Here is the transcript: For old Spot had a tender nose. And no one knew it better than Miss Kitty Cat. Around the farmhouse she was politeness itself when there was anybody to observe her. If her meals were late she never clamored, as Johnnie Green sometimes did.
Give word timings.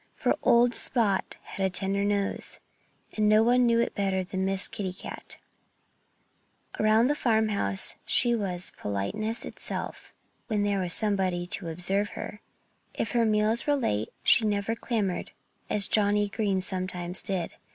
For 0.15 0.35
old 0.41 0.73
Spot 0.73 1.37
had 1.43 1.63
a 1.63 1.69
tender 1.69 2.03
nose. 2.03 2.57
And 3.13 3.29
no 3.29 3.43
one 3.43 3.67
knew 3.67 3.79
it 3.79 3.93
better 3.93 4.23
than 4.23 4.45
Miss 4.45 4.67
Kitty 4.67 4.93
Cat. 4.93 5.37
Around 6.79 7.05
the 7.07 7.13
farmhouse 7.13 7.93
she 8.03 8.33
was 8.33 8.71
politeness 8.79 9.45
itself 9.45 10.11
when 10.47 10.63
there 10.63 10.79
was 10.79 11.03
anybody 11.03 11.45
to 11.45 11.69
observe 11.69 12.09
her. 12.17 12.41
If 12.95 13.11
her 13.11 13.25
meals 13.25 13.67
were 13.67 13.75
late 13.75 14.09
she 14.23 14.43
never 14.43 14.73
clamored, 14.73 15.33
as 15.69 15.87
Johnnie 15.87 16.29
Green 16.29 16.61
sometimes 16.61 17.21
did. 17.21 17.51